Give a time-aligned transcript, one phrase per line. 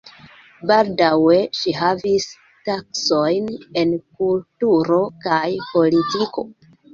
[0.69, 2.25] Baldaŭe ŝi havis
[2.69, 3.51] taskojn
[3.83, 6.49] en kulturo kaj politiko.